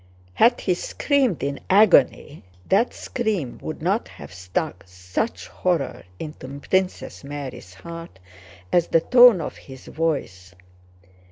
[0.33, 7.23] Had he screamed in agony, that scream would not have struck such horror into Princess
[7.23, 8.17] Mary's heart
[8.73, 10.55] as the tone of his voice.